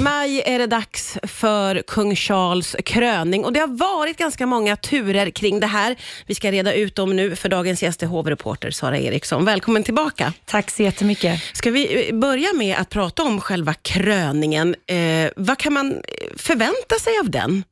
maj 0.00 0.42
är 0.44 0.58
det 0.58 0.66
dags 0.66 1.18
för 1.22 1.82
kung 1.86 2.16
Charles 2.16 2.76
kröning 2.84 3.44
och 3.44 3.52
det 3.52 3.60
har 3.60 3.66
varit 3.78 4.16
ganska 4.16 4.46
många 4.46 4.76
turer 4.76 5.30
kring 5.30 5.60
det 5.60 5.66
här. 5.66 5.96
Vi 6.26 6.34
ska 6.34 6.52
reda 6.52 6.74
ut 6.74 6.94
dem 6.94 7.16
nu 7.16 7.36
för 7.36 7.48
dagens 7.48 7.82
gäst 7.82 8.02
är 8.02 8.06
hovreporter 8.06 8.70
Sara 8.70 8.98
Eriksson. 8.98 9.44
Välkommen 9.44 9.82
tillbaka. 9.82 10.32
Tack 10.44 10.70
så 10.70 10.82
jättemycket. 10.82 11.40
Ska 11.52 11.70
vi 11.70 12.08
eh, 12.08 12.14
börja 12.14 12.52
med 12.52 12.76
att 12.76 12.88
prata 12.90 13.22
om 13.22 13.40
själva 13.40 13.74
kröningen. 13.74 14.74
Eh, 14.86 15.30
vad 15.36 15.58
kan 15.58 15.72
man 15.72 16.02
förvänta 16.36 16.98
sig 17.00 17.12
av 17.18 17.30
den? 17.30 17.64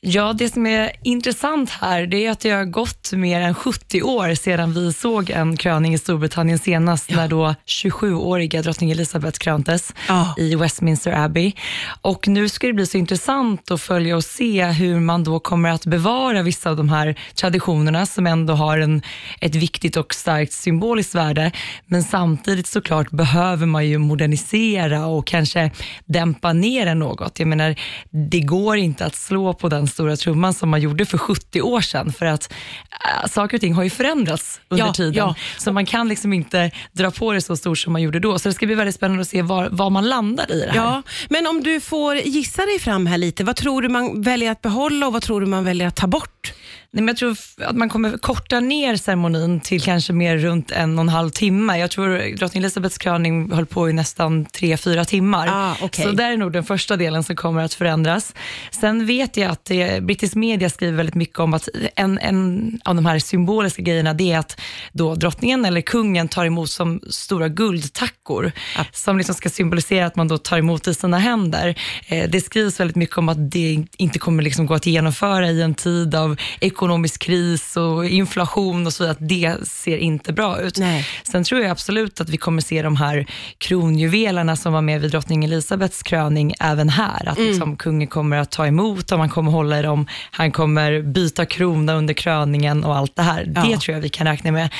Ja, 0.00 0.32
det 0.32 0.52
som 0.52 0.66
är 0.66 0.92
intressant 1.02 1.70
här 1.70 2.06
det 2.06 2.26
är 2.26 2.30
att 2.30 2.40
det 2.40 2.50
har 2.50 2.64
gått 2.64 3.12
mer 3.12 3.40
än 3.40 3.54
70 3.54 4.02
år 4.02 4.34
sedan 4.34 4.72
vi 4.72 4.92
såg 4.92 5.30
en 5.30 5.56
kröning 5.56 5.94
i 5.94 5.98
Storbritannien 5.98 6.58
senast, 6.58 7.10
ja. 7.10 7.16
när 7.16 7.28
då 7.28 7.54
27-åriga 7.66 8.62
drottning 8.62 8.90
Elizabeth 8.90 9.38
kröntes 9.38 9.94
ja. 10.08 10.34
i 10.38 10.54
Westminster 10.54 11.12
Abbey. 11.12 11.52
Och 12.02 12.28
nu 12.28 12.48
ska 12.48 12.66
det 12.66 12.72
bli 12.72 12.86
så 12.86 12.98
intressant 12.98 13.70
att 13.70 13.80
följa 13.80 14.16
och 14.16 14.24
se 14.24 14.64
hur 14.64 15.00
man 15.00 15.24
då 15.24 15.40
kommer 15.40 15.70
att 15.70 15.86
bevara 15.86 16.42
vissa 16.42 16.70
av 16.70 16.76
de 16.76 16.88
här 16.88 17.18
traditionerna 17.34 18.06
som 18.06 18.26
ändå 18.26 18.54
har 18.54 18.78
en, 18.78 19.02
ett 19.40 19.54
viktigt 19.54 19.96
och 19.96 20.14
starkt 20.14 20.52
symboliskt 20.52 21.14
värde. 21.14 21.52
Men 21.86 22.02
samtidigt 22.02 22.66
såklart 22.66 23.10
behöver 23.10 23.66
man 23.66 23.86
ju 23.86 23.98
modernisera 23.98 25.06
och 25.06 25.26
kanske 25.26 25.70
dämpa 26.04 26.52
ner 26.52 26.86
den 26.86 26.98
något. 26.98 27.38
Jag 27.38 27.48
menar, 27.48 27.74
det 28.30 28.40
går 28.40 28.76
inte 28.76 29.04
att 29.04 29.14
slå 29.14 29.54
på 29.54 29.68
den 29.68 29.87
stora 29.88 30.16
trumman 30.16 30.54
som 30.54 30.68
man 30.68 30.80
gjorde 30.80 31.06
för 31.06 31.18
70 31.18 31.62
år 31.62 31.80
sedan. 31.80 32.12
För 32.12 32.26
att 32.26 32.52
äh, 33.22 33.28
saker 33.28 33.56
och 33.56 33.60
ting 33.60 33.74
har 33.74 33.82
ju 33.82 33.90
förändrats 33.90 34.60
under 34.68 34.86
ja, 34.86 34.92
tiden. 34.92 35.14
Ja. 35.14 35.34
Så 35.58 35.72
man 35.72 35.86
kan 35.86 36.08
liksom 36.08 36.32
inte 36.32 36.70
dra 36.92 37.10
på 37.10 37.32
det 37.32 37.40
så 37.40 37.56
stort 37.56 37.78
som 37.78 37.92
man 37.92 38.02
gjorde 38.02 38.20
då. 38.20 38.38
Så 38.38 38.48
det 38.48 38.54
ska 38.54 38.66
bli 38.66 38.74
väldigt 38.74 38.94
spännande 38.94 39.22
att 39.22 39.28
se 39.28 39.42
var, 39.42 39.68
var 39.70 39.90
man 39.90 40.08
landar 40.08 40.52
i 40.52 40.60
det 40.60 40.70
här. 40.70 40.76
Ja, 40.76 41.02
men 41.28 41.46
om 41.46 41.62
du 41.62 41.80
får 41.80 42.16
gissa 42.16 42.66
dig 42.66 42.78
fram 42.78 43.06
här 43.06 43.18
lite, 43.18 43.44
vad 43.44 43.56
tror 43.56 43.82
du 43.82 43.88
man 43.88 44.22
väljer 44.22 44.50
att 44.50 44.62
behålla 44.62 45.06
och 45.06 45.12
vad 45.12 45.22
tror 45.22 45.40
du 45.40 45.46
man 45.46 45.64
väljer 45.64 45.88
att 45.88 45.96
ta 45.96 46.06
bort? 46.06 46.52
Nej, 46.90 47.02
men 47.02 47.08
jag 47.08 47.16
tror 47.16 47.36
att 47.58 47.76
man 47.76 47.88
kommer 47.88 48.18
korta 48.18 48.60
ner 48.60 48.96
ceremonin 48.96 49.60
till 49.60 49.82
kanske 49.82 50.12
mer 50.12 50.36
runt 50.36 50.70
en 50.70 50.98
och 50.98 51.02
en 51.02 51.08
halv 51.08 51.30
timme. 51.30 51.78
Jag 51.78 51.90
tror 51.90 52.36
drottning 52.36 52.62
Elizabeths 52.62 52.98
kröning 52.98 53.52
höll 53.52 53.66
på 53.66 53.90
i 53.90 53.92
nästan 53.92 54.44
tre, 54.44 54.76
fyra 54.76 55.04
timmar. 55.04 55.48
Ah, 55.50 55.84
okay. 55.84 56.04
Så 56.04 56.12
där 56.12 56.32
är 56.32 56.36
nog 56.36 56.52
den 56.52 56.64
första 56.64 56.96
delen 56.96 57.24
som 57.24 57.36
kommer 57.36 57.62
att 57.62 57.74
förändras. 57.74 58.34
Sen 58.70 59.06
vet 59.06 59.36
jag 59.36 59.50
att 59.50 59.64
det, 59.64 60.02
brittisk 60.02 60.34
media 60.34 60.70
skriver 60.70 60.96
väldigt 60.96 61.14
mycket 61.14 61.38
om 61.38 61.54
att 61.54 61.68
en, 61.96 62.18
en 62.18 62.80
av 62.84 62.94
de 62.94 63.06
här 63.06 63.18
symboliska 63.18 63.82
grejerna 63.82 64.14
det 64.14 64.32
är 64.32 64.38
att 64.38 64.60
då 64.92 65.14
drottningen 65.14 65.64
eller 65.64 65.80
kungen 65.80 66.28
tar 66.28 66.44
emot 66.44 66.70
som 66.70 67.00
stora 67.10 67.48
guldtackor 67.48 68.52
ah. 68.78 68.84
som 68.92 69.18
liksom 69.18 69.34
ska 69.34 69.50
symbolisera 69.50 70.06
att 70.06 70.16
man 70.16 70.28
då 70.28 70.38
tar 70.38 70.58
emot 70.58 70.88
i 70.88 70.94
sina 70.94 71.18
händer. 71.18 71.78
Eh, 72.06 72.30
det 72.30 72.40
skrivs 72.40 72.80
väldigt 72.80 72.96
mycket 72.96 73.18
om 73.18 73.28
att 73.28 73.50
det 73.50 73.86
inte 73.96 74.18
kommer 74.18 74.42
liksom 74.42 74.66
gå 74.66 74.74
att 74.74 74.86
genomföra 74.86 75.50
i 75.50 75.62
en 75.62 75.74
tid 75.74 76.14
av 76.14 76.36
ekonomisk 76.88 77.22
kris 77.22 77.76
och 77.76 78.06
inflation 78.06 78.86
och 78.86 78.92
så 78.92 79.02
vidare, 79.02 79.12
att 79.12 79.28
det 79.28 79.68
ser 79.68 79.96
inte 79.98 80.32
bra 80.32 80.60
ut. 80.60 80.78
Nej. 80.78 81.06
Sen 81.22 81.44
tror 81.44 81.60
jag 81.60 81.70
absolut 81.70 82.20
att 82.20 82.28
vi 82.28 82.36
kommer 82.36 82.62
se 82.62 82.82
de 82.82 82.96
här 82.96 83.26
kronjuvelerna 83.58 84.56
som 84.56 84.72
var 84.72 84.82
med 84.82 85.00
vid 85.00 85.10
drottning 85.10 85.44
Elisabeths 85.44 86.02
kröning 86.02 86.54
även 86.60 86.88
här. 86.88 87.28
Att 87.28 87.38
mm. 87.38 87.48
liksom, 87.48 87.76
kungen 87.76 88.08
kommer 88.08 88.36
att 88.36 88.50
ta 88.50 88.66
emot 88.66 89.08
dem, 89.08 89.20
han 89.20 89.28
kommer 89.28 89.52
hålla 89.52 89.78
i 89.78 89.82
dem, 89.82 90.06
han 90.30 90.52
kommer 90.52 91.02
byta 91.02 91.46
krona 91.46 91.94
under 91.94 92.14
kröningen 92.14 92.84
och 92.84 92.96
allt 92.96 93.16
det 93.16 93.22
här. 93.22 93.52
Ja. 93.54 93.62
Det 93.62 93.80
tror 93.80 93.94
jag 93.94 94.02
vi 94.02 94.08
kan 94.08 94.26
räkna 94.26 94.52
med. 94.52 94.70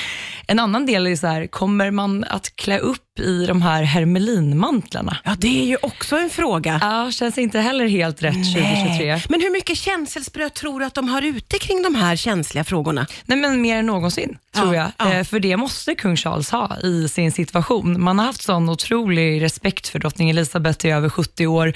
En 0.47 0.59
annan 0.59 0.87
del 0.87 1.07
är 1.07 1.17
så 1.17 1.27
här, 1.27 1.47
kommer 1.47 1.91
man 1.91 2.25
att 2.25 2.57
klä 2.57 2.79
upp 2.79 3.21
i 3.21 3.47
de 3.47 3.63
här 3.63 3.83
hermelinmantlarna? 3.83 5.17
Ja, 5.25 5.37
det 5.39 5.63
är 5.63 5.67
ju 5.67 5.77
också 5.83 6.17
en 6.17 6.31
fråga. 6.31 6.79
Ja, 6.83 7.11
känns 7.11 7.39
inte 7.39 7.59
heller 7.59 7.87
helt 7.87 8.23
rätt 8.23 8.35
2023. 8.35 9.21
Men 9.29 9.41
hur 9.41 9.51
mycket 9.51 9.79
känselspröt 9.79 10.55
tror 10.55 10.81
du 10.81 10.87
att 10.87 10.95
de 10.95 11.09
har 11.09 11.23
ute 11.23 11.59
kring 11.59 11.83
de 11.83 11.88
här 11.95 12.17
känsliga 12.17 12.65
frågorna? 12.65 13.07
Nej, 13.25 13.39
men 13.39 13.61
mer 13.61 13.77
än 13.77 13.87
någonsin, 13.87 14.39
tror 14.55 14.75
ja, 14.75 14.93
jag. 14.99 15.09
Ja. 15.09 15.15
Eh, 15.15 15.25
för 15.25 15.41
det 15.41 15.57
måste 15.57 15.95
kung 15.95 16.17
Charles 16.17 16.51
ha 16.51 16.77
i 16.83 17.09
sin 17.09 17.33
situation. 17.33 18.03
Man 18.03 18.19
har 18.19 18.27
haft 18.27 18.43
sån 18.43 18.69
otrolig 18.69 19.43
respekt 19.43 19.89
för 19.89 19.99
drottning 19.99 20.31
Elizabeth 20.31 20.87
i 20.87 20.91
över 20.91 21.09
70 21.09 21.47
år. 21.47 21.73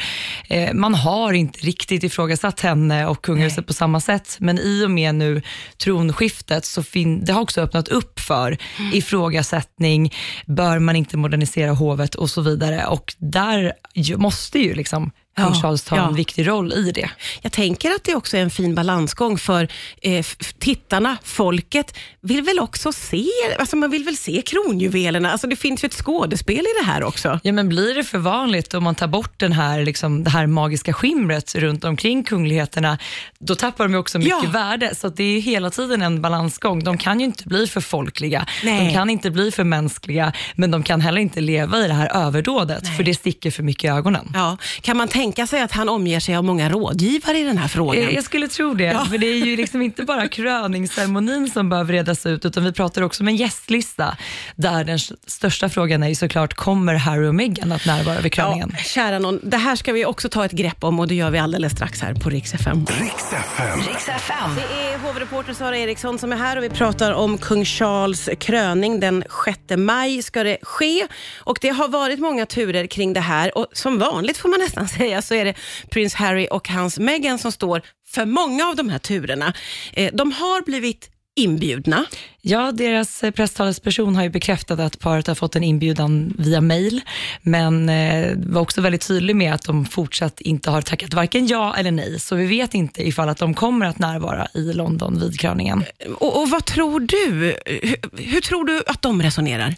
Eh, 0.48 0.72
man 0.74 0.94
har 0.94 1.32
inte 1.32 1.58
riktigt 1.58 2.02
ifrågasatt 2.02 2.60
henne 2.60 3.06
och 3.06 3.22
kungahuset 3.22 3.66
på 3.66 3.72
samma 3.72 4.00
sätt, 4.00 4.36
men 4.40 4.58
i 4.58 4.84
och 4.84 4.90
med 4.90 5.14
nu 5.14 5.42
tronskiftet 5.76 6.64
så 6.64 6.82
fin- 6.82 7.24
det 7.24 7.32
har 7.32 7.40
också 7.40 7.60
öppnat 7.60 7.88
upp 7.88 8.20
för 8.20 8.58
mm. 8.78 8.92
ifrågasättning. 8.94 10.14
Bör 10.46 10.78
man 10.78 10.96
inte 10.96 11.16
modernisera 11.16 11.70
hovet 11.70 12.14
och 12.14 12.30
så 12.30 12.40
vidare. 12.40 12.86
Och 12.86 13.14
där 13.18 13.72
måste 14.16 14.58
ju 14.58 14.74
liksom 14.74 15.10
kung 15.36 15.54
Charles 15.54 15.82
tar 15.82 15.96
ja. 15.96 16.08
en 16.08 16.14
viktig 16.14 16.48
roll 16.48 16.72
i 16.72 16.92
det. 16.92 17.10
Jag 17.42 17.52
tänker 17.52 17.90
att 17.90 18.04
det 18.04 18.14
också 18.14 18.36
är 18.36 18.42
en 18.42 18.50
fin 18.50 18.74
balansgång 18.74 19.38
för 19.38 19.68
eh, 20.02 20.26
tittarna, 20.58 21.16
folket 21.22 21.98
vill 22.20 22.42
väl 22.42 22.58
också 22.58 22.92
se, 22.92 23.26
alltså 23.58 23.76
man 23.76 23.90
vill 23.90 24.04
väl 24.04 24.16
se 24.16 24.42
kronjuvelerna. 24.42 25.32
Alltså 25.32 25.46
det 25.46 25.56
finns 25.56 25.84
ju 25.84 25.86
ett 25.86 25.94
skådespel 25.94 26.58
i 26.58 26.82
det 26.82 26.86
här 26.86 27.04
också. 27.04 27.40
Ja, 27.42 27.52
men 27.52 27.68
blir 27.68 27.94
det 27.94 28.04
för 28.04 28.18
vanligt 28.18 28.74
om 28.74 28.84
man 28.84 28.94
tar 28.94 29.06
bort 29.06 29.40
den 29.40 29.52
här, 29.52 29.84
liksom, 29.84 30.24
det 30.24 30.30
här 30.30 30.46
magiska 30.46 30.92
skimret 30.92 31.54
runt 31.54 31.84
omkring 31.84 32.24
kungligheterna, 32.24 32.98
då 33.38 33.54
tappar 33.54 33.88
de 33.88 33.94
också 33.94 34.18
mycket 34.18 34.38
ja. 34.42 34.50
värde. 34.50 34.94
Så 34.94 35.08
det 35.08 35.24
är 35.24 35.40
hela 35.40 35.70
tiden 35.70 36.02
en 36.02 36.22
balansgång. 36.22 36.84
De 36.84 36.98
kan 36.98 37.20
ju 37.20 37.26
inte 37.26 37.48
bli 37.48 37.66
för 37.66 37.80
folkliga, 37.80 38.46
Nej. 38.64 38.86
de 38.86 38.92
kan 38.92 39.10
inte 39.10 39.30
bli 39.30 39.50
för 39.50 39.64
mänskliga, 39.64 40.32
men 40.54 40.70
de 40.70 40.82
kan 40.82 41.00
heller 41.00 41.20
inte 41.20 41.40
leva 41.40 41.78
i 41.78 41.88
det 41.88 41.94
här 41.94 42.26
överdådet, 42.26 42.84
Nej. 42.84 42.96
för 42.96 43.04
det 43.04 43.14
sticker 43.14 43.50
för 43.50 43.62
mycket 43.62 43.84
i 43.84 43.88
ögonen. 43.88 44.30
Ja. 44.34 44.56
Kan 44.80 44.96
man 44.96 45.08
tänka 45.08 45.21
sig 45.46 45.62
att 45.62 45.72
han 45.72 45.88
omger 45.88 46.20
sig 46.20 46.36
av 46.36 46.44
många 46.44 46.68
rådgivare 46.68 47.38
i 47.38 47.44
den 47.44 47.58
här 47.58 47.68
frågan? 47.68 48.14
Jag 48.14 48.24
skulle 48.24 48.48
tro 48.48 48.74
det, 48.74 48.84
ja. 48.84 49.04
för 49.04 49.18
det 49.18 49.26
är 49.26 49.36
ju 49.46 49.56
liksom 49.56 49.82
inte 49.82 50.02
bara 50.02 50.28
kröningsceremonin 50.38 51.50
som 51.50 51.68
behöver 51.68 51.92
redas 51.92 52.26
ut, 52.26 52.44
utan 52.44 52.64
vi 52.64 52.72
pratar 52.72 53.02
också 53.02 53.22
om 53.22 53.28
en 53.28 53.36
gästlista, 53.36 54.16
där 54.56 54.84
den 54.84 54.98
största 55.26 55.68
frågan 55.68 56.02
är 56.02 56.08
ju 56.08 56.14
såklart, 56.14 56.54
kommer 56.54 56.94
Harry 56.94 57.28
och 57.28 57.34
Meghan 57.34 57.72
att 57.72 57.86
närvara 57.86 58.20
vid 58.20 58.32
kröningen? 58.32 58.70
Ja, 58.72 58.84
kära 58.84 59.18
någon, 59.18 59.40
det 59.42 59.56
här 59.56 59.76
ska 59.76 59.92
vi 59.92 60.04
också 60.04 60.28
ta 60.28 60.44
ett 60.44 60.52
grepp 60.52 60.84
om 60.84 61.00
och 61.00 61.08
det 61.08 61.14
gör 61.14 61.30
vi 61.30 61.38
alldeles 61.38 61.72
strax 61.72 62.00
här 62.00 62.14
på 62.14 62.30
Rix 62.30 62.54
FM. 62.54 62.86
Rix 63.00 63.32
FM. 63.32 63.80
Rix 63.80 64.08
FM. 64.08 64.50
Det 64.56 64.84
är 64.84 64.98
hovreporter 64.98 65.54
Sara 65.54 65.78
Eriksson 65.78 66.18
som 66.18 66.32
är 66.32 66.36
här 66.36 66.56
och 66.56 66.64
vi 66.64 66.70
pratar 66.70 67.12
om 67.12 67.38
kung 67.38 67.64
Charles 67.64 68.28
kröning. 68.40 69.00
Den 69.00 69.24
6 69.44 69.58
maj 69.76 70.22
ska 70.22 70.42
det 70.42 70.58
ske 70.62 71.06
och 71.38 71.58
det 71.60 71.68
har 71.68 71.88
varit 71.88 72.18
många 72.18 72.46
turer 72.46 72.86
kring 72.86 73.12
det 73.12 73.20
här 73.20 73.58
och 73.58 73.66
som 73.72 73.98
vanligt 73.98 74.38
får 74.38 74.48
man 74.48 74.60
nästan 74.60 74.82
nästan 74.82 75.06
säga, 75.20 75.22
så 75.22 75.34
är 75.34 75.44
det 75.44 75.54
prins 75.90 76.14
Harry 76.14 76.48
och 76.50 76.68
hans 76.68 76.98
Meghan 76.98 77.38
som 77.38 77.52
står 77.52 77.82
för 78.08 78.24
många 78.24 78.66
av 78.66 78.76
de 78.76 78.88
här 78.88 78.98
turerna. 78.98 79.54
Eh, 79.92 80.10
de 80.12 80.32
har 80.32 80.62
blivit 80.62 81.08
inbjudna. 81.34 82.04
Ja, 82.40 82.72
deras 82.72 83.20
presstalesperson 83.34 84.16
har 84.16 84.22
ju 84.22 84.28
bekräftat 84.28 84.80
att 84.80 84.98
paret 84.98 85.26
har 85.26 85.34
fått 85.34 85.56
en 85.56 85.64
inbjudan 85.64 86.34
via 86.38 86.60
mail, 86.60 87.00
men 87.42 87.88
eh, 87.88 88.36
var 88.36 88.60
också 88.60 88.80
väldigt 88.80 89.06
tydlig 89.06 89.36
med 89.36 89.54
att 89.54 89.62
de 89.62 89.84
fortsatt 89.84 90.40
inte 90.40 90.70
har 90.70 90.82
tackat 90.82 91.14
varken 91.14 91.46
ja 91.46 91.76
eller 91.76 91.90
nej, 91.90 92.20
så 92.20 92.36
vi 92.36 92.46
vet 92.46 92.74
inte 92.74 93.08
ifall 93.08 93.28
att 93.28 93.38
de 93.38 93.54
kommer 93.54 93.86
att 93.86 93.98
närvara 93.98 94.48
i 94.54 94.72
London 94.72 95.20
vid 95.20 95.40
kröningen. 95.40 95.84
Och, 96.18 96.42
och 96.42 96.50
vad 96.50 96.64
tror 96.64 97.00
du? 97.00 97.56
Hur, 97.66 97.96
hur 98.22 98.40
tror 98.40 98.64
du 98.64 98.82
att 98.86 99.02
de 99.02 99.22
resonerar? 99.22 99.74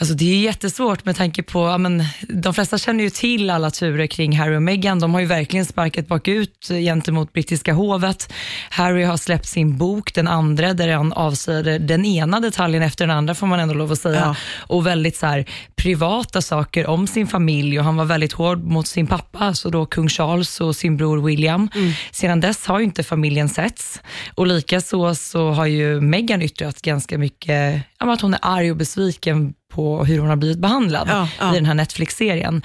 Alltså 0.00 0.14
det 0.14 0.24
är 0.24 0.40
jättesvårt 0.40 1.04
med 1.04 1.16
tanke 1.16 1.42
på, 1.42 1.58
ja, 1.58 1.78
men, 1.78 2.04
de 2.28 2.54
flesta 2.54 2.78
känner 2.78 3.04
ju 3.04 3.10
till 3.10 3.50
alla 3.50 3.70
turer 3.70 4.06
kring 4.06 4.38
Harry 4.38 4.56
och 4.56 4.62
Meghan. 4.62 5.00
De 5.00 5.14
har 5.14 5.20
ju 5.20 5.26
verkligen 5.26 5.66
sparkat 5.66 6.08
bakut 6.08 6.68
gentemot 6.68 7.32
brittiska 7.32 7.72
hovet. 7.72 8.32
Harry 8.70 9.02
har 9.02 9.16
släppt 9.16 9.46
sin 9.46 9.78
bok, 9.78 10.14
den 10.14 10.28
andra, 10.28 10.74
där 10.74 10.88
han 10.88 11.12
avslöjade 11.12 11.78
den 11.78 12.04
ena 12.04 12.40
detaljen 12.40 12.82
efter 12.82 13.06
den 13.06 13.16
andra 13.16 13.34
får 13.34 13.46
man 13.46 13.60
ändå 13.60 13.74
lov 13.74 13.92
att 13.92 14.00
säga. 14.00 14.20
Ja. 14.20 14.36
Och 14.58 14.86
väldigt 14.86 15.16
så 15.16 15.26
här, 15.26 15.44
privata 15.76 16.42
saker 16.42 16.86
om 16.86 17.06
sin 17.06 17.26
familj 17.26 17.78
och 17.78 17.84
han 17.84 17.96
var 17.96 18.04
väldigt 18.04 18.32
hård 18.32 18.64
mot 18.64 18.86
sin 18.86 19.06
pappa, 19.06 19.38
alltså 19.38 19.70
då 19.70 19.86
kung 19.86 20.08
Charles 20.08 20.60
och 20.60 20.76
sin 20.76 20.96
bror 20.96 21.26
William. 21.26 21.68
Mm. 21.74 21.92
Sedan 22.10 22.40
dess 22.40 22.66
har 22.66 22.78
ju 22.78 22.84
inte 22.84 23.02
familjen 23.02 23.48
setts 23.48 24.00
och 24.34 24.46
likaså 24.46 25.14
så 25.14 25.50
har 25.50 25.66
ju 25.66 26.00
Meghan 26.00 26.42
yttrat 26.42 26.82
ganska 26.82 27.18
mycket, 27.18 27.82
att 28.08 28.20
hon 28.20 28.34
är 28.34 28.40
arg 28.42 28.70
och 28.70 28.76
besviken 28.76 29.54
på 29.72 30.04
hur 30.04 30.18
hon 30.18 30.28
har 30.28 30.36
blivit 30.36 30.58
behandlad 30.58 31.08
ja, 31.10 31.28
ja. 31.38 31.52
i 31.52 31.54
den 31.54 31.66
här 31.66 31.74
Netflix-serien. 31.74 32.62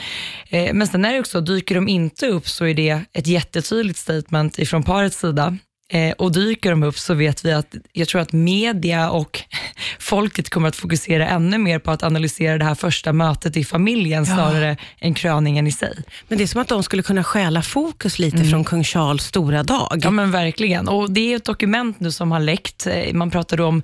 Eh, 0.49 0.73
men 0.73 0.87
sen 0.87 1.05
är 1.05 1.13
det 1.13 1.19
också, 1.19 1.41
dyker 1.41 1.75
de 1.75 1.87
inte 1.87 2.27
upp 2.27 2.47
så 2.47 2.65
är 2.65 2.73
det 2.73 3.01
ett 3.13 3.27
jättetydligt 3.27 3.99
statement 3.99 4.59
ifrån 4.59 4.83
parets 4.83 5.19
sida. 5.19 5.57
Eh, 5.87 6.11
och 6.11 6.31
dyker 6.31 6.69
de 6.69 6.83
upp 6.83 6.97
så 6.97 7.13
vet 7.13 7.45
vi 7.45 7.51
att 7.51 7.75
jag 7.93 8.07
tror 8.07 8.21
att 8.21 8.33
media 8.33 9.09
och 9.09 9.41
folket 9.99 10.49
kommer 10.49 10.67
att 10.67 10.75
fokusera 10.75 11.27
ännu 11.27 11.57
mer 11.57 11.79
på 11.79 11.91
att 11.91 12.03
analysera 12.03 12.57
det 12.57 12.65
här 12.65 12.75
första 12.75 13.13
mötet 13.13 13.57
i 13.57 13.63
familjen 13.63 14.25
ja. 14.27 14.35
snarare 14.35 14.77
än 14.99 15.13
kröningen 15.13 15.67
i 15.67 15.71
sig. 15.71 15.97
Men 16.27 16.37
det 16.37 16.43
är 16.43 16.47
som 16.47 16.61
att 16.61 16.67
de 16.67 16.83
skulle 16.83 17.03
kunna 17.03 17.23
stjäla 17.23 17.61
fokus 17.61 18.19
lite 18.19 18.37
mm. 18.37 18.49
från 18.49 18.63
kung 18.63 18.83
Charles 18.83 19.23
stora 19.23 19.63
dag. 19.63 19.99
Ja 20.03 20.11
men 20.11 20.31
verkligen. 20.31 20.87
Och 20.87 21.11
Det 21.11 21.33
är 21.33 21.35
ett 21.35 21.45
dokument 21.45 21.99
nu 21.99 22.11
som 22.11 22.31
har 22.31 22.39
läckt. 22.39 22.87
Eh, 22.87 23.13
man 23.13 23.31
pratar 23.31 23.61
om 23.61 23.83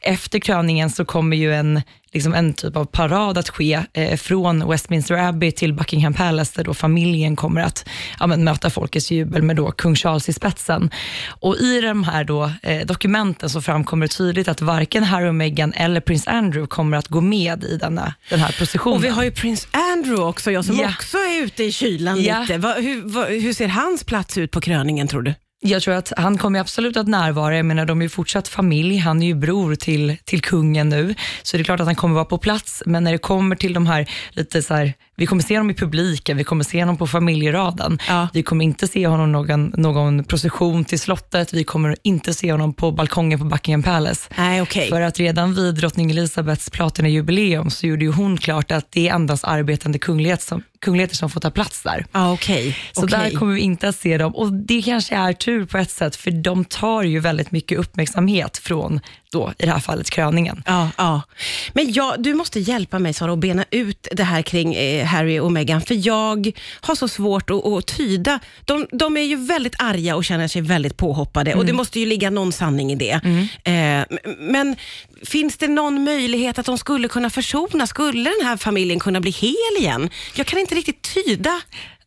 efter 0.00 0.38
kröningen 0.38 0.90
så 0.90 1.04
kommer 1.04 1.36
ju 1.36 1.54
en 1.54 1.82
liksom 2.12 2.34
en 2.34 2.52
typ 2.52 2.76
av 2.76 2.84
parad 2.84 3.38
att 3.38 3.48
ske 3.48 3.80
eh, 3.92 4.16
från 4.16 4.68
Westminster 4.68 5.14
Abbey 5.14 5.52
till 5.52 5.74
Buckingham 5.74 6.14
Palace, 6.14 6.52
där 6.56 6.64
då 6.64 6.74
familjen 6.74 7.36
kommer 7.36 7.60
att 7.60 7.88
ja, 8.20 8.26
men, 8.26 8.44
möta 8.44 8.70
folkets 8.70 9.10
jubel 9.10 9.42
med 9.42 9.56
då 9.56 9.70
kung 9.70 9.94
Charles 9.94 10.28
i 10.28 10.32
spetsen. 10.32 10.90
Och 11.28 11.56
I 11.56 11.80
de 11.80 12.04
här 12.04 12.24
då, 12.24 12.52
eh, 12.62 12.86
dokumenten 12.86 13.50
så 13.50 13.62
framkommer 13.62 14.06
det 14.06 14.12
tydligt 14.12 14.48
att 14.48 14.60
varken 14.60 15.04
Harry 15.04 15.28
och 15.28 15.34
Meghan 15.34 15.72
eller 15.72 16.00
prins 16.00 16.28
Andrew 16.28 16.66
kommer 16.66 16.96
att 16.96 17.08
gå 17.08 17.20
med 17.20 17.64
i 17.64 17.76
denna, 17.76 18.14
den 18.30 18.40
här 18.40 18.52
processionen. 18.52 18.96
Och 18.96 19.04
vi 19.04 19.08
har 19.08 19.24
ju 19.24 19.30
prins 19.30 19.68
Andrew 19.70 20.28
också, 20.28 20.50
jag 20.50 20.64
som 20.64 20.76
ja. 20.76 20.88
också 20.88 21.16
är 21.16 21.42
ute 21.44 21.64
i 21.64 21.72
kylan 21.72 22.22
ja. 22.22 22.40
lite. 22.40 22.58
Va, 22.58 22.74
hur, 22.74 23.02
va, 23.02 23.24
hur 23.24 23.52
ser 23.52 23.68
hans 23.68 24.04
plats 24.04 24.38
ut 24.38 24.50
på 24.50 24.60
kröningen 24.60 25.08
tror 25.08 25.22
du? 25.22 25.34
Jag 25.60 25.82
tror 25.82 25.94
att 25.94 26.12
han 26.16 26.38
kommer 26.38 26.60
absolut 26.60 26.96
att 26.96 27.08
närvara. 27.08 27.56
Jag 27.56 27.66
menar, 27.66 27.86
de 27.86 28.00
är 28.00 28.02
ju 28.02 28.08
fortsatt 28.08 28.48
familj. 28.48 28.96
Han 28.96 29.22
är 29.22 29.26
ju 29.26 29.34
bror 29.34 29.74
till, 29.74 30.16
till 30.24 30.40
kungen 30.40 30.88
nu, 30.88 31.14
så 31.42 31.56
det 31.56 31.62
är 31.62 31.64
klart 31.64 31.80
att 31.80 31.86
han 31.86 31.94
kommer 31.94 32.14
vara 32.14 32.24
på 32.24 32.38
plats. 32.38 32.82
Men 32.86 33.04
när 33.04 33.12
det 33.12 33.18
kommer 33.18 33.56
till 33.56 33.72
de 33.72 33.86
här, 33.86 34.10
lite 34.30 34.62
så 34.62 34.74
här, 34.74 34.94
vi 35.16 35.26
kommer 35.26 35.42
se 35.42 35.56
honom 35.56 35.70
i 35.70 35.74
publiken, 35.74 36.36
vi 36.36 36.44
kommer 36.44 36.64
se 36.64 36.82
honom 36.82 36.96
på 36.96 37.06
familjeraden. 37.06 37.98
Ja. 38.08 38.28
Vi 38.32 38.42
kommer 38.42 38.64
inte 38.64 38.88
se 38.88 39.06
honom 39.06 39.32
någon, 39.32 39.72
någon 39.76 40.24
procession 40.24 40.84
till 40.84 41.00
slottet, 41.00 41.52
vi 41.52 41.64
kommer 41.64 41.96
inte 42.02 42.34
se 42.34 42.52
honom 42.52 42.74
på 42.74 42.92
balkongen 42.92 43.38
på 43.38 43.44
Buckingham 43.44 43.82
Palace. 43.82 44.30
Nej, 44.36 44.62
okay. 44.62 44.88
För 44.88 45.00
att 45.00 45.18
redan 45.18 45.54
vid 45.54 45.74
drottning 45.74 46.10
Elizabeths 46.10 46.70
platinajubileum 46.70 47.70
så 47.70 47.86
gjorde 47.86 48.04
ju 48.04 48.12
hon 48.12 48.36
klart 48.36 48.70
att 48.70 48.86
det 48.90 49.08
är 49.08 49.14
endast 49.14 49.44
arbetande 49.44 49.98
kunglighet 49.98 50.42
som, 50.42 50.62
kungligheter 50.80 51.16
som 51.16 51.30
får 51.30 51.40
ta 51.40 51.50
plats 51.50 51.82
där. 51.82 52.06
Ah, 52.12 52.32
okay. 52.32 52.74
Så 52.92 53.04
okay. 53.04 53.30
där 53.30 53.38
kommer 53.38 53.54
vi 53.54 53.60
inte 53.60 53.88
att 53.88 53.96
se 53.96 54.18
dem. 54.18 54.34
Och 54.34 54.52
Det 54.52 54.82
kanske 54.82 55.14
är 55.14 55.32
tur 55.32 55.64
på 55.64 55.78
ett 55.78 55.90
sätt, 55.90 56.16
för 56.16 56.30
de 56.30 56.64
tar 56.64 57.02
ju 57.02 57.20
väldigt 57.20 57.50
mycket 57.50 57.78
uppmärksamhet 57.78 58.58
från 58.58 59.00
då, 59.30 59.52
i 59.58 59.66
det 59.66 59.72
här 59.72 59.80
fallet 59.80 60.10
kröningen. 60.10 60.62
Ja, 60.66 60.90
ja. 60.96 61.22
Men 61.72 61.92
ja, 61.92 62.16
du 62.18 62.34
måste 62.34 62.60
hjälpa 62.60 62.98
mig 62.98 63.14
Sara 63.14 63.32
att 63.32 63.38
bena 63.38 63.64
ut 63.70 64.08
det 64.12 64.22
här 64.22 64.42
kring 64.42 64.74
eh, 64.74 65.06
Harry 65.06 65.38
och 65.38 65.52
Meghan, 65.52 65.80
för 65.80 66.06
jag 66.06 66.52
har 66.80 66.94
så 66.94 67.08
svårt 67.08 67.50
att, 67.50 67.66
att 67.66 67.86
tyda. 67.86 68.40
De, 68.64 68.86
de, 68.90 69.16
är 69.16 69.22
ju 69.22 69.36
väldigt 69.36 69.74
arga 69.78 70.16
och 70.16 70.24
känner 70.24 70.48
sig 70.48 70.62
väldigt 70.62 70.96
påhoppade 70.96 71.50
mm. 71.50 71.60
och 71.60 71.66
det 71.66 71.72
måste 71.72 72.00
ju 72.00 72.06
ligga 72.06 72.30
någon 72.30 72.52
sanning 72.52 72.92
i 72.92 72.94
det. 72.94 73.20
Mm. 73.24 74.00
Eh, 74.00 74.18
men 74.38 74.76
finns 75.22 75.56
det 75.56 75.68
någon 75.68 76.04
möjlighet 76.04 76.58
att 76.58 76.66
de 76.66 76.78
skulle 76.78 77.08
kunna 77.08 77.30
försona? 77.30 77.86
Skulle 77.86 78.30
den 78.38 78.46
här 78.46 78.56
familjen 78.56 78.98
kunna 78.98 79.20
bli 79.20 79.30
hel 79.30 79.76
igen? 79.78 80.10
Jag 80.34 80.46
kan 80.46 80.58
inte 80.58 80.67
inte 80.68 80.74
riktigt 80.74 81.14
tyda 81.14 81.60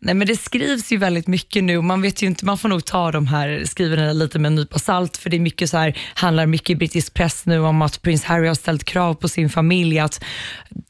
Nej, 0.04 0.16
men 0.16 0.28
det 0.28 0.36
skrivs 0.36 0.92
ju 0.92 0.98
väldigt 0.98 1.28
mycket 1.28 1.64
nu 1.64 1.82
man 1.82 2.02
vet 2.02 2.24
ju 2.24 2.28
inte, 2.28 2.46
man 2.46 2.58
får 2.58 2.70
nog 2.70 2.86
ta 2.86 3.12
de 3.12 3.28
här 3.28 3.64
skriverierna 3.66 4.14
lite 4.14 4.40
med 4.40 4.50
en 4.50 4.56
nypa 4.56 4.80
salt, 4.80 5.18
för 5.18 5.30
det 5.30 5.38
är 5.38 5.40
mycket 5.42 5.70
så 5.70 5.78
här, 5.78 5.98
handlar 6.14 6.46
mycket 6.46 6.70
i 6.70 6.76
brittisk 6.76 7.14
press 7.14 7.46
nu 7.46 7.60
om 7.60 7.82
att 7.82 8.02
prins 8.02 8.24
Harry 8.24 8.48
har 8.48 8.56
ställt 8.56 8.84
krav 8.84 9.14
på 9.14 9.28
sin 9.28 9.50
familj, 9.50 10.00
att, 10.00 10.24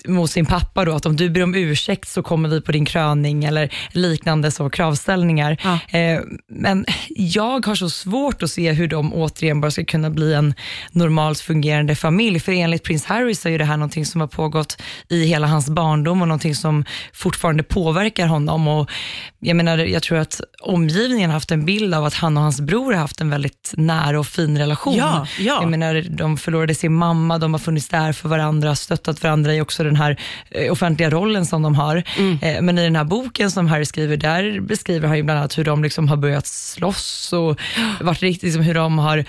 mot 0.08 0.32
sin 0.32 0.46
pappa 0.46 0.86
då, 0.86 0.92
att 0.92 1.06
om 1.06 1.16
du 1.16 1.30
ber 1.30 1.44
om 1.44 1.56
ursäkt 1.56 2.10
så 2.10 2.24
kommer 2.24 2.50
vi 2.50 2.62
på 2.62 2.72
din 2.72 2.86
kröning 2.86 3.44
eller 3.44 3.74
liknande 3.92 4.52
så 4.52 4.70
kravställningar. 4.70 5.58
Ja. 5.64 6.00
Eh, 6.00 6.22
men 6.50 6.86
jag 7.10 7.66
har 7.66 7.76
så 7.76 7.90
svårt 7.90 8.44
att 8.44 8.52
se 8.52 8.72
hur 8.72 8.88
de 8.88 9.14
återigen 9.14 9.62
bara 9.62 9.72
ska 9.72 9.86
kunna 9.86 10.10
bli 10.10 10.34
en 10.34 10.54
normalt 10.92 11.40
fungerande 11.40 11.96
familj, 11.96 12.40
för 12.40 12.52
enligt 12.52 12.84
prins 12.84 13.06
Harry 13.06 13.36
så 13.36 13.50
är 13.50 13.60
det 13.60 13.66
här 13.66 13.78
någonting 13.78 14.06
som 14.06 14.22
har 14.22 14.28
pågått 14.28 14.82
i 15.10 15.26
hela 15.26 15.48
hans 15.48 15.70
barndom 15.70 16.22
och 16.22 16.28
någonting 16.28 16.56
som 16.56 16.86
fortfarande 17.14 17.64
påverkar 17.64 18.28
honom. 18.28 18.68
Och 18.68 18.92
jag, 19.40 19.56
menar, 19.56 19.78
jag 19.78 20.04
tror 20.04 20.18
att 20.18 20.42
omgivningen 20.62 21.30
har 21.30 21.34
haft 21.34 21.52
en 21.52 21.66
bild 21.66 21.94
av 21.94 22.06
att 22.06 22.14
han 22.14 22.38
och 22.38 22.44
hans 22.44 22.62
bror 22.62 22.94
har 22.94 23.00
haft 23.00 23.22
en 23.22 23.30
väldigt 23.30 23.74
nära 23.78 24.20
och 24.20 24.28
fin 24.28 24.58
relation. 24.58 24.96
Ja, 24.96 25.28
ja. 25.40 25.60
Jag 25.62 25.70
menar, 25.70 26.06
de 26.10 26.38
förlorade 26.38 26.76
sin 26.76 26.94
mamma, 26.94 27.38
de 27.38 27.54
har 27.54 27.60
funnits 27.60 27.88
där 27.88 28.14
för 28.14 28.30
varandra, 28.30 28.76
stöttat 28.76 29.24
varandra 29.24 29.56
i 29.56 29.62
också 29.62 29.84
den 29.84 29.96
här 29.96 30.20
eh, 30.50 30.72
offentliga 30.72 31.10
rollen 31.10 31.46
som 31.46 31.62
de 31.62 31.76
har. 31.76 32.04
Mm. 32.18 32.40
Eh, 32.42 32.62
men 32.62 32.78
i 32.78 32.84
den 32.84 32.96
här 32.96 33.04
boken 33.04 33.52
som 33.52 33.68
Harry 33.68 33.86
skriver, 33.86 34.18
där 34.18 34.60
beskriver 34.60 35.08
han 35.08 35.18
ju 35.18 35.24
bland 35.24 35.40
annat 35.40 35.58
hur 35.58 35.64
de 35.64 35.84
liksom 35.84 36.08
har 36.08 36.18
börjat 36.18 36.48
slåss 36.48 37.34
och 37.34 37.60
varit 38.02 38.22
riktigt, 38.22 38.44
liksom, 38.44 38.62
hur 38.62 38.74
de 38.74 39.00
har 39.00 39.26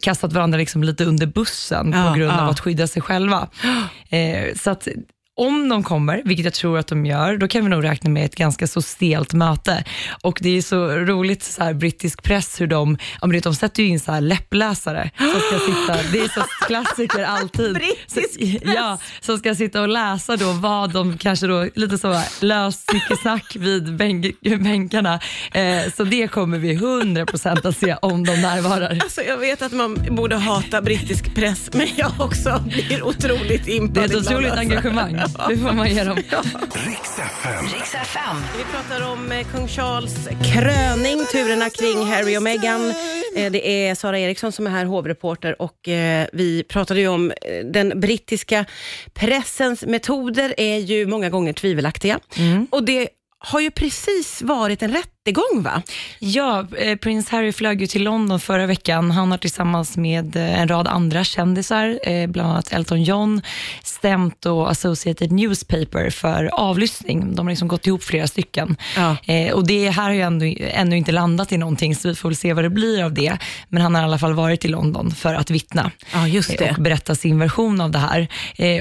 kastat 0.00 0.32
varandra 0.32 0.58
liksom 0.58 0.84
lite 0.84 1.04
under 1.04 1.26
bussen 1.26 1.92
ja, 1.92 2.08
på 2.08 2.18
grund 2.18 2.32
av 2.32 2.48
att 2.48 2.60
skydda 2.60 2.86
sig 2.86 3.02
själva. 3.02 3.48
Eh, 4.12 4.54
så 4.54 4.70
att 4.70 4.88
om 5.36 5.68
de 5.68 5.82
kommer, 5.82 6.22
vilket 6.24 6.44
jag 6.44 6.54
tror 6.54 6.78
att 6.78 6.86
de 6.86 7.06
gör, 7.06 7.36
då 7.36 7.48
kan 7.48 7.64
vi 7.64 7.70
nog 7.70 7.84
räkna 7.84 8.10
med 8.10 8.24
ett 8.24 8.34
ganska 8.34 8.66
så 8.66 8.82
stelt 8.82 9.32
möte. 9.32 9.84
Och 10.22 10.38
det 10.42 10.58
är 10.58 10.62
så 10.62 10.88
roligt, 10.88 11.42
så 11.42 11.64
här, 11.64 11.74
brittisk 11.74 12.22
press, 12.22 12.60
hur 12.60 12.66
de, 12.66 12.98
ja, 13.20 13.26
men 13.26 13.40
de 13.40 13.54
sätter 13.54 13.82
ju 13.82 13.88
in 13.88 14.00
så 14.00 14.12
här 14.12 14.20
läppläsare 14.20 15.10
som 15.18 15.28
ska 15.28 15.58
sitta, 15.58 16.10
det 16.12 16.18
är 16.18 16.28
så 16.28 16.40
klassiker 16.66 17.24
alltid. 17.24 17.74
Brittisk 18.08 18.62
press? 18.62 18.74
Ja, 18.76 18.98
som 19.20 19.38
ska 19.38 19.54
sitta 19.54 19.82
och 19.82 19.88
läsa 19.88 20.36
då 20.36 20.52
vad 20.52 20.92
de 20.92 21.18
kanske 21.18 21.46
då, 21.46 21.68
lite 21.74 21.98
så 21.98 22.22
löst 22.40 22.90
snack 23.22 23.56
vid 23.56 23.96
bänk, 23.96 24.40
bänkarna. 24.40 25.20
Eh, 25.52 25.92
så 25.96 26.04
det 26.04 26.28
kommer 26.28 26.58
vi 26.58 26.76
100% 26.76 27.68
att 27.68 27.76
se 27.76 27.96
om 28.02 28.26
de 28.26 28.36
närvarar. 28.36 28.98
Alltså, 29.02 29.22
jag 29.22 29.36
vet 29.36 29.62
att 29.62 29.72
man 29.72 30.06
borde 30.10 30.36
hata 30.36 30.82
brittisk 30.82 31.34
press, 31.34 31.70
men 31.72 31.86
jag 31.96 32.12
också 32.18 32.64
blir 32.66 33.02
otroligt 33.02 33.68
impad 33.68 33.94
Det 33.94 34.00
är 34.00 34.04
ett 34.04 34.14
otroligt 34.14 34.50
alltså. 34.50 34.60
engagemang. 34.60 35.21
Det 35.48 35.56
får 35.56 35.72
man 35.72 35.88
ge 35.88 36.04
dem. 36.04 36.16
Riks 36.16 37.94
FM. 37.94 38.36
Vi 38.56 38.64
pratar 38.64 39.12
om 39.12 39.32
eh, 39.32 39.46
kung 39.46 39.68
Charles 39.68 40.28
kröning, 40.52 41.26
turerna 41.32 41.70
kring 41.70 42.06
Harry 42.06 42.36
och 42.36 42.42
Meghan. 42.42 42.94
Eh, 43.36 43.52
det 43.52 43.86
är 43.86 43.94
Sara 43.94 44.18
Eriksson 44.18 44.52
som 44.52 44.66
är 44.66 44.70
här, 44.70 44.84
hovreporter 44.84 45.62
och 45.62 45.88
eh, 45.88 46.26
vi 46.32 46.64
pratade 46.64 47.00
ju 47.00 47.08
om 47.08 47.32
den 47.64 48.00
brittiska 48.00 48.64
pressens 49.12 49.82
metoder 49.82 50.54
är 50.56 50.78
ju 50.78 51.06
många 51.06 51.30
gånger 51.30 51.52
tvivelaktiga. 51.52 52.20
Mm. 52.36 52.66
Och 52.70 52.84
det 52.84 53.08
har 53.44 53.60
ju 53.60 53.70
precis 53.70 54.42
varit 54.42 54.82
en 54.82 54.92
rättegång 54.92 55.62
va? 55.62 55.82
Ja, 56.18 56.66
eh, 56.78 56.96
prins 56.96 57.28
Harry 57.28 57.52
flög 57.52 57.80
ju 57.80 57.86
till 57.86 58.04
London 58.04 58.40
förra 58.40 58.66
veckan. 58.66 59.10
Han 59.10 59.30
har 59.30 59.38
tillsammans 59.38 59.96
med 59.96 60.36
eh, 60.36 60.60
en 60.60 60.68
rad 60.68 60.88
andra 60.88 61.24
kändisar, 61.24 61.98
eh, 62.02 62.26
bland 62.26 62.50
annat 62.50 62.72
Elton 62.72 63.02
John, 63.02 63.42
stämt 63.82 64.46
och 64.46 64.70
Associated 64.70 65.32
Newspaper 65.32 66.10
för 66.10 66.50
avlyssning. 66.52 67.34
De 67.34 67.46
har 67.46 67.52
liksom 67.52 67.68
gått 67.68 67.86
ihop 67.86 68.02
flera 68.02 68.26
stycken. 68.26 68.76
Ja. 68.96 69.16
Och 69.54 69.66
Det 69.66 69.90
här 69.90 70.02
har 70.02 70.12
ju 70.12 70.20
ändå, 70.20 70.46
ännu 70.60 70.96
inte 70.96 71.12
landat 71.12 71.52
i 71.52 71.56
någonting, 71.56 71.96
så 71.96 72.08
vi 72.08 72.14
får 72.14 72.28
väl 72.28 72.36
se 72.36 72.52
vad 72.52 72.64
det 72.64 72.70
blir 72.70 73.04
av 73.04 73.14
det. 73.14 73.38
Men 73.68 73.82
han 73.82 73.94
har 73.94 74.02
i 74.02 74.04
alla 74.04 74.18
fall 74.18 74.34
varit 74.34 74.64
i 74.64 74.68
London 74.68 75.10
för 75.10 75.34
att 75.34 75.50
vittna 75.50 75.90
ja, 76.12 76.40
och 76.70 76.82
berätta 76.82 77.14
sin 77.14 77.38
version 77.38 77.80
av 77.80 77.90
det 77.90 77.98
här. 77.98 78.28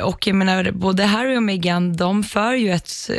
Och 0.03 0.27
jag 0.27 0.35
menar, 0.35 0.71
både 0.71 1.05
Harry 1.05 1.37
och 1.37 1.43
Meghan, 1.43 1.95
de 1.95 2.23
för 2.23 2.53
ju 2.53 2.71
ett 2.71 3.09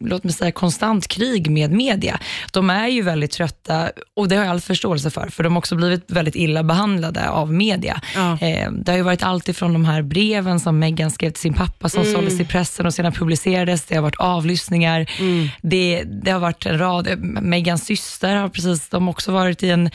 låt 0.00 0.24
mig 0.24 0.32
säga, 0.32 0.52
konstant 0.52 1.08
krig 1.08 1.50
med 1.50 1.72
media. 1.72 2.18
De 2.52 2.70
är 2.70 2.88
ju 2.88 3.02
väldigt 3.02 3.30
trötta 3.30 3.90
och 4.16 4.28
det 4.28 4.36
har 4.36 4.44
jag 4.44 4.50
all 4.50 4.60
förståelse 4.60 5.10
för, 5.10 5.28
för 5.28 5.42
de 5.42 5.52
har 5.52 5.58
också 5.58 5.76
blivit 5.76 6.10
väldigt 6.10 6.36
illa 6.36 6.62
behandlade 6.62 7.28
av 7.28 7.52
media. 7.52 8.00
Ja. 8.14 8.38
Eh, 8.40 8.72
det 8.72 8.92
har 8.92 8.96
ju 8.96 9.02
varit 9.02 9.22
allt 9.22 9.48
ifrån 9.48 9.72
de 9.72 9.84
här 9.84 10.02
breven 10.02 10.60
som 10.60 10.78
Meghan 10.78 11.10
skrev 11.10 11.30
till 11.30 11.40
sin 11.40 11.54
pappa 11.54 11.88
som 11.88 12.02
mm. 12.02 12.14
såldes 12.14 12.40
i 12.40 12.44
pressen 12.44 12.86
och 12.86 12.94
sedan 12.94 13.12
publicerades. 13.12 13.84
Det 13.84 13.94
har 13.94 14.02
varit 14.02 14.16
avlyssningar. 14.16 15.10
Mm. 15.20 15.48
Det, 15.62 16.02
det, 16.22 16.30
har 16.30 16.40
varit 16.40 16.66
en 16.66 16.78
rad, 16.78 17.18
Megans 17.42 17.84
syster 17.84 18.36
har 18.36 18.48
precis, 18.48 18.88
de 18.88 19.02
har 19.02 19.10
också 19.10 19.32
varit 19.32 19.62
i 19.62 19.70
en 19.70 19.90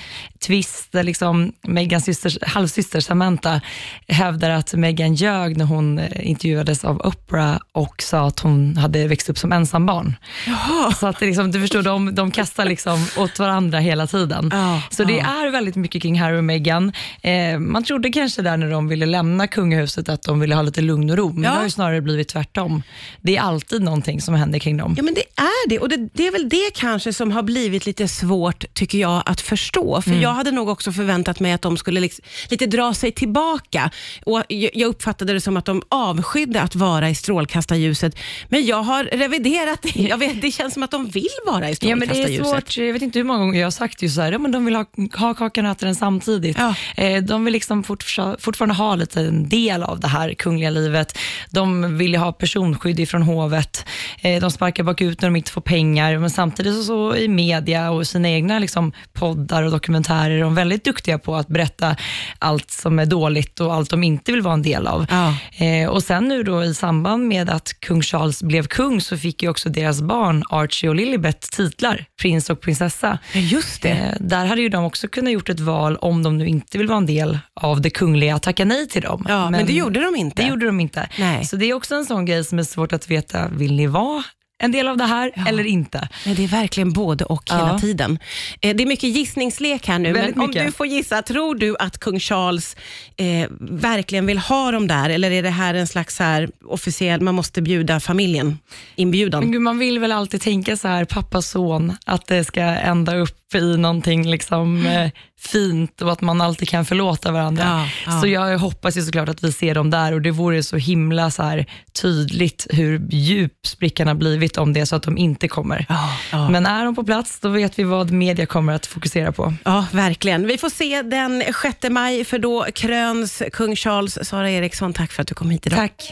tvist 0.46 0.92
där 0.92 1.04
liksom 1.04 1.54
Megans 1.68 2.06
systers, 2.06 2.38
halvsyster 2.42 3.00
Samantha 3.00 3.62
hävdar 4.08 4.50
att 4.50 4.74
Meghan 4.74 5.16
ljög 5.16 5.58
när 5.58 5.66
hon 5.66 6.00
eh, 6.00 6.30
intervjuades 6.30 6.86
av 6.86 7.02
Oprah 7.02 7.58
och 7.72 8.02
sa 8.02 8.28
att 8.28 8.40
hon 8.40 8.78
hade 8.78 9.08
växt 9.08 9.30
upp 9.30 9.38
som 9.38 9.52
ensambarn 9.52 9.93
barn. 9.94 10.16
Jaha. 10.48 10.92
Så 10.92 11.08
att 11.08 11.22
liksom, 11.22 11.52
du 11.52 11.62
förstår, 11.62 11.82
de, 11.82 12.16
de 12.16 12.32
kastar 12.32 12.66
liksom 12.66 13.06
åt 13.18 13.40
varandra 13.40 13.80
hela 13.80 14.08
tiden. 14.08 14.50
Ja, 14.54 14.82
så 14.90 15.04
det 15.04 15.20
är 15.20 15.52
väldigt 15.52 15.76
mycket 15.76 16.02
kring 16.02 16.20
Harry 16.20 16.38
och 16.38 16.44
Meghan. 16.44 16.92
Eh, 17.22 17.60
man 17.60 17.84
trodde 17.84 18.10
kanske 18.10 18.42
där 18.42 18.58
när 18.58 18.72
de 18.72 18.88
ville 18.88 19.06
lämna 19.06 19.48
kungahuset 19.48 20.10
att 20.10 20.24
de 20.24 20.40
ville 20.40 20.56
ha 20.56 20.62
lite 20.62 20.82
lugn 20.82 21.10
och 21.10 21.18
ro, 21.18 21.34
men 21.34 21.44
ja. 21.44 21.50
det 21.50 21.56
har 21.56 21.64
ju 21.64 21.70
snarare 21.70 22.02
blivit 22.02 22.28
tvärtom. 22.28 22.84
Det 23.22 23.38
är 23.38 23.42
alltid 23.42 23.82
någonting 23.82 24.22
som 24.22 24.36
händer 24.36 24.60
kring 24.60 24.78
dem. 24.78 24.94
Ja, 24.98 25.04
men 25.04 25.14
det 25.14 25.26
är 25.36 25.70
det 25.70 25.80
och 25.80 25.90
det, 25.90 26.10
det 26.14 26.28
är 26.28 26.32
väl 26.32 26.50
det 26.50 26.74
kanske 26.76 27.14
som 27.14 27.32
har 27.32 27.44
blivit 27.44 27.86
lite 27.86 28.08
svårt, 28.08 28.66
tycker 28.74 28.98
jag, 28.98 29.24
att 29.26 29.42
förstå. 29.42 30.02
För 30.02 30.10
mm. 30.10 30.22
jag 30.22 30.34
hade 30.34 30.52
nog 30.52 30.70
också 30.70 30.92
förväntat 30.92 31.40
mig 31.40 31.52
att 31.52 31.62
de 31.62 31.78
skulle 31.78 32.00
liksom, 32.00 32.26
lite 32.50 32.66
dra 32.66 32.94
sig 32.94 33.12
tillbaka. 33.12 33.92
Och 34.26 34.44
jag 34.50 34.88
uppfattade 34.88 35.34
det 35.34 35.42
som 35.42 35.58
att 35.58 35.66
de 35.66 35.82
avskydde 35.90 36.62
att 36.62 36.76
vara 36.76 37.10
i 37.10 37.16
strålkastarljuset, 37.16 38.16
men 38.50 38.66
jag 38.66 38.84
har 38.84 39.04
reviderat 39.04 39.83
att, 39.86 39.96
jag 39.96 40.18
vet, 40.18 40.42
det 40.42 40.52
känns 40.52 40.74
som 40.74 40.84
att 40.84 40.92
de 40.92 41.08
vill 41.08 41.28
vara 41.46 41.70
i 41.70 41.76
Ja, 41.82 41.96
men 41.96 42.00
det 42.00 42.06
är 42.06 42.08
strålkastarljuset. 42.08 42.48
svårt. 42.48 42.78
Jag 42.78 42.94
vet 42.94 43.02
inte 43.02 43.20
hur 43.20 43.24
många 43.24 43.40
gånger 43.40 43.60
jag 43.60 43.66
har 43.66 43.72
sagt 43.72 44.02
just 44.02 44.16
så 44.16 44.22
här, 44.22 44.32
ja, 44.32 44.38
men 44.40 44.52
de 44.52 44.66
vill 44.66 44.76
ha, 44.76 44.86
ha 45.18 45.34
kakan 45.34 45.66
och 45.66 45.72
äta 45.72 45.86
den 45.86 45.96
samtidigt. 45.96 46.58
Ja. 46.60 46.76
Eh, 47.04 47.24
De 47.24 47.46
vill 47.46 47.52
liksom 47.54 47.84
fortfa- 47.84 48.36
fortfarande 48.40 48.76
ha 48.76 48.96
lite 48.96 49.22
en 49.22 49.50
del 49.50 49.84
av 49.84 50.00
det 50.00 50.08
här 50.08 50.34
kungliga 50.34 50.70
livet. 50.70 51.18
De 51.50 51.98
vill 51.98 52.12
ju 52.12 52.18
ha 52.18 52.32
personskydd 52.32 53.00
ifrån 53.00 53.22
hovet. 53.22 53.86
Eh, 54.22 54.42
De 54.42 54.52
sparkar 54.52 54.84
bakut 54.84 55.22
när 55.22 55.30
de 55.30 55.36
inte 55.36 55.52
får 55.52 55.62
pengar, 55.62 56.18
men 56.18 56.30
samtidigt 56.30 56.76
så, 56.76 56.84
så 56.84 57.16
i 57.16 57.28
media 57.28 57.92
och 57.92 58.08
sina 58.08 58.30
egna 58.30 58.60
liksom, 58.60 58.92
poddar 59.14 59.64
och 59.64 59.72
dokumentärer 59.72 60.30
är 60.38 60.42
de 60.42 60.56
väldigt 60.56 60.84
duktiga 60.84 61.18
på 61.20 61.36
att 61.36 61.48
berätta 61.48 61.96
allt 62.40 62.72
som 62.72 63.00
är 63.00 63.06
dåligt 63.06 63.60
och 63.60 63.74
allt 63.74 63.90
de 63.90 64.04
inte 64.04 64.32
vill 64.32 64.42
vara 64.42 64.54
en 64.54 64.62
del 64.62 64.88
av. 64.88 65.06
Ja. 65.10 65.36
Eh, 65.66 65.90
och 65.90 66.04
sen 66.04 66.28
nu 66.28 66.44
då 66.44 66.64
i 66.64 66.74
samband 66.74 67.28
med 67.28 67.50
att 67.50 67.80
kung 67.80 68.02
Charles 68.02 68.44
blev 68.44 68.68
kung 68.68 69.02
så 69.02 69.18
fick 69.18 69.44
ju 69.44 69.50
också 69.50 69.70
deras 69.74 70.02
barn 70.02 70.44
Archie 70.50 70.90
och 70.90 70.96
Lilibet 70.96 71.42
titlar, 71.42 72.06
prins 72.22 72.50
och 72.50 72.62
prinsessa. 72.62 73.20
Just 73.34 73.82
det. 73.82 73.90
Eh, 73.90 74.14
där 74.20 74.46
hade 74.46 74.62
ju 74.62 74.70
de 74.70 74.84
också 74.84 75.08
kunnat 75.08 75.34
gjort 75.34 75.50
ett 75.50 75.60
val 75.60 75.98
om 75.98 76.24
de 76.24 76.38
nu 76.38 76.48
inte 76.48 76.78
vill 76.78 76.88
vara 76.88 76.98
en 76.98 77.06
del 77.06 77.40
av 77.62 77.82
det 77.82 77.90
kungliga, 77.90 78.40
tacka 78.40 78.66
nej 78.66 78.88
till 78.88 79.02
dem. 79.02 79.26
Ja, 79.30 79.50
men, 79.50 79.66
det 79.66 79.74
gjorde 79.74 80.02
de 80.02 80.16
inte. 80.16 80.42
det 80.42 80.48
gjorde 80.48 80.66
de 80.66 80.80
inte. 80.80 81.10
Nej. 81.20 81.46
Så 81.46 81.56
det 81.56 81.66
är 81.66 81.74
också 81.74 81.96
en 81.96 82.06
sån 82.06 82.26
grej 82.26 82.44
som 82.44 82.60
är 82.60 82.64
svårt 82.64 82.94
att 82.94 83.12
veta, 83.12 83.48
vill 83.48 83.76
ni 83.76 83.88
vara 83.88 84.24
en 84.64 84.72
del 84.72 84.88
av 84.88 84.98
det 84.98 85.04
här 85.06 85.32
eller 85.48 85.66
inte? 85.66 86.08
Nej, 86.26 86.36
det 86.36 86.44
är 86.44 86.48
verkligen 86.48 86.94
både 86.94 87.26
och 87.26 87.50
hela 87.52 87.68
Ja. 87.70 87.80
tiden. 87.80 88.20
Eh, 88.62 88.76
Det 88.76 88.84
är 88.84 88.88
mycket 88.88 89.10
gissningslek 89.10 89.88
här 89.88 90.00
nu, 90.00 90.14
Väldigt 90.14 90.36
men 90.36 90.44
om 90.44 90.50
mycket. 90.50 90.66
du 90.66 90.72
får 90.72 90.88
gissa, 90.88 91.22
tror 91.22 91.56
du 91.56 91.76
att 91.80 91.98
kung 91.98 92.20
Charles 92.20 92.76
eh, 93.18 93.50
verkligen 93.60 94.26
vill 94.26 94.38
ha 94.38 94.72
dem 94.72 94.88
där, 94.88 95.10
eller 95.10 95.32
är 95.32 95.44
det 95.44 95.50
här 95.50 95.74
en 95.74 95.88
slags 95.88 96.20
här 96.20 96.50
officiell, 96.66 97.22
man 97.22 97.36
måste 97.36 97.62
bjuda 97.62 98.00
familjen, 98.00 98.58
inbjudan? 98.96 99.44
Men 99.44 99.52
gud, 99.52 99.62
man 99.62 99.80
vill 99.80 100.00
väl 100.00 100.12
alltid 100.12 100.42
tänka 100.42 100.78
så 100.78 100.88
här, 100.88 101.06
pappa 101.06 101.42
son, 101.42 101.94
att 102.06 102.28
det 102.28 102.44
ska 102.44 102.62
ända 102.62 103.16
upp 103.16 103.38
i 103.56 103.78
någonting 103.78 104.28
liksom, 104.30 104.86
eh, 104.86 105.10
fint 105.40 106.02
och 106.02 106.12
att 106.12 106.22
man 106.22 106.42
alltid 106.42 106.70
kan 106.70 106.86
förlåta 106.86 107.32
varandra. 107.32 107.64
Ja, 107.64 108.12
ja. 108.14 108.22
Så 108.22 108.28
jag 108.28 108.58
hoppas 108.58 108.98
ju 108.98 109.02
såklart 109.02 109.30
att 109.30 109.44
vi 109.44 109.52
ser 109.52 109.76
dem 109.76 109.90
där 109.90 110.14
och 110.14 110.22
det 110.22 110.32
vore 110.32 110.64
så 110.64 110.78
himla 110.78 111.32
så 111.32 111.44
här, 111.44 111.66
tydligt 112.02 112.68
hur 112.70 113.08
djup 113.10 113.68
sprickan 113.68 114.08
har 114.08 114.16
blivit 114.16 114.58
om 114.58 114.74
det 114.74 114.80
är 114.80 114.86
så 114.86 114.96
att 114.96 115.04
de 115.04 115.18
inte 115.18 115.48
kommer. 115.48 115.86
Ja, 115.90 116.10
ja. 116.32 116.50
Men 116.50 116.66
är 116.66 116.86
de 116.86 116.96
på 116.96 117.04
plats, 117.04 117.40
då 117.40 117.50
vet 117.50 117.80
vi 117.80 117.84
vad 117.84 118.12
media 118.12 118.46
kommer 118.46 118.74
att 118.74 118.86
fokusera 118.86 119.32
på. 119.32 119.54
Ja, 119.64 119.86
verkligen. 119.92 120.48
Vi 120.48 120.58
får 120.58 120.70
se 120.70 121.02
den 121.02 121.44
6 121.62 121.78
maj, 121.90 122.26
för 122.26 122.40
då 122.40 122.66
kröns 122.76 123.42
kung 123.54 123.76
Charles. 123.76 124.28
Sara 124.28 124.52
Eriksson, 124.52 124.94
tack 124.94 125.12
för 125.12 125.22
att 125.22 125.28
du 125.28 125.36
kom 125.36 125.50
hit 125.50 125.68
idag. 125.68 125.80
Tack. 125.80 126.12